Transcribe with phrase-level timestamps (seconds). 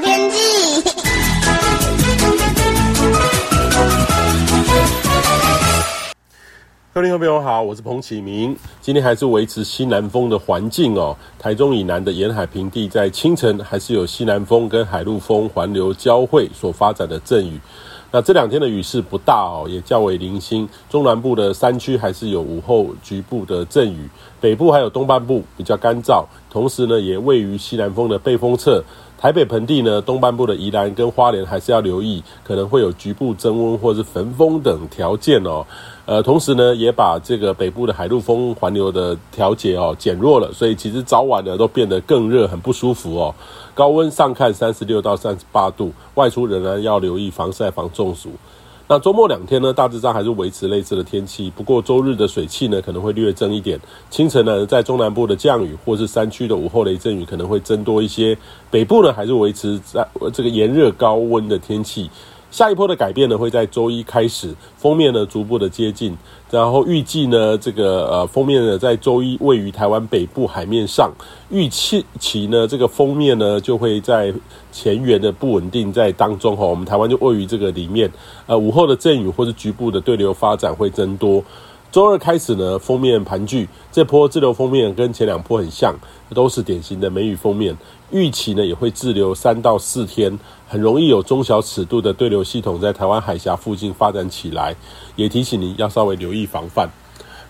[0.00, 0.82] 天气。
[6.94, 8.56] 各位听众朋友好，我是彭启明。
[8.80, 11.16] 今天还是维持西南风的环境哦。
[11.38, 17.60] 台中以南的沿海平地在清晨还是有西南风跟海陆风环流交汇所发展的阵雨。
[18.10, 20.68] 那这两天的雨势不大哦，也较为零星。
[20.90, 24.08] 中南部的山区还是有午后局部的阵雨，
[24.40, 28.82] 北部还有东半部比较干燥，同时呢也位于西南风的背风侧。
[29.20, 35.66] 台北盆地呢，东半部的宜兰跟花莲还是要留意，可能会有局部增温或是焚风等条件哦。
[36.06, 43.34] 呃，同时呢，也把这个北部的海陆风环流的调节哦减弱了，所以其实早晚呢都变得更热，很不舒服哦。
[43.74, 48.30] 高温上看三十六到三十八度，外出仍然要留意防晒防中暑。
[48.90, 51.52] 那周末两天呢，大致上还是维持类似的天气。
[51.54, 53.78] 不过周日的水汽呢，可能会略增一点。
[54.08, 58.34] 清晨呢，在中南部的降雨或是山区的午后雷阵雨可能会增多一些。
[58.70, 62.10] 北部呢，还是维持在这个炎热高温的天气。
[62.50, 66.16] 下一波的改变呢，会在周一开始，封面呢逐步的接近，
[66.50, 71.12] 然后预计呢，这个呃封面呢在周一位于台湾北部海面上，
[71.50, 74.32] 预期期呢这个封面呢就会在
[74.72, 78.10] 前缘的不稳定在当中哈，我们台湾就位于这个里面，
[78.46, 81.44] 呃午后的阵雨或者局部的对流发展会增多。
[81.90, 85.94] 周二开始呢，封面盘踞，这波滞留封面跟前两波很像，
[86.34, 87.74] 都是典型的梅雨封面。
[88.10, 94.76] 预期呢也会滞留三到四天，很容易有中小尺度的对流系统在台湾海峡附近发展起来，
[95.16, 96.90] 也提醒您要稍微留意防范。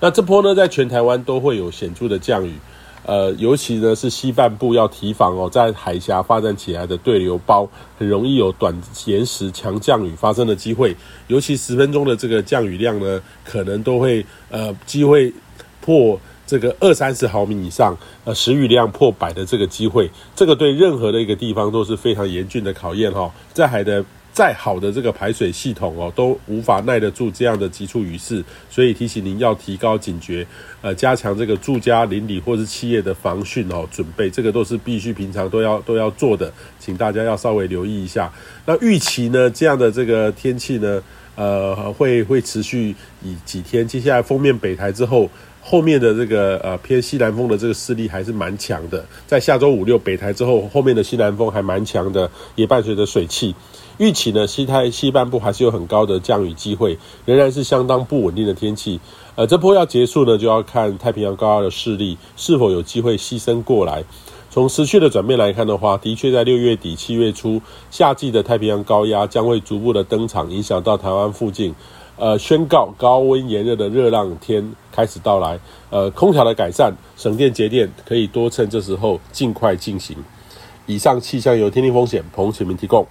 [0.00, 2.54] 那这波呢，在全台湾都会有显著的降雨。
[3.04, 8.74] 呃，尤其呢是西半部要提防哦，在海峡发展起来的对流包，很容易有短
[9.06, 10.96] 延时强降雨发生的机会。
[11.26, 15.32] 尤其十分钟的这个降雨量呢，可能都会呃机会
[15.80, 24.04] 破这个二三十毫米以上，呃，时雨量破百的这个机会，这个对任何的一个地方都是非常严峻的考验哈、哦，在海的。
[24.34, 30.44] 再好的这个排水系统哦，都无法耐得住这样的急促雨势，所以提醒您要提高警觉，
[30.82, 38.30] 呃，加强这个住家邻里或是企业的防汛哦准备，这个都是必须平常都要都要做的，请大家要稍微留意一下。
[38.66, 41.00] 那预期呢，这样的这个天气呢，
[41.36, 45.28] 呃，会会持续以几天，接下来封面北台之后，
[45.60, 53.54] 后面的这个呃偏西南风的这个势力还是蛮强的，在下周五六北台之后，后面的西南风还蛮强的，也伴随着水汽。
[53.98, 59.00] 预期呢，西太西半部还是有很高的降雨机会，仍然是相当不稳定的天气。
[59.36, 64.02] 呃，这波要结束呢，就要看太平洋高压的势力是否有机会西伸过来。
[64.54, 67.60] 从时序的转变来看的话，的确在六月底七月初，
[67.90, 71.74] 夏季的太平洋高压将会逐步的登场，影响到台湾附近，
[72.16, 75.58] 呃，宣告高温炎热的热浪天开始到来。
[75.90, 80.16] 呃，空调的改善，省电节电，可以多趁这时候尽快进行。
[80.86, 83.04] 以上气象由天气风险彭启明提供。